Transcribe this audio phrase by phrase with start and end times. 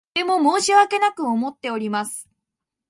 [0.15, 2.27] とても申し訳なく思っております。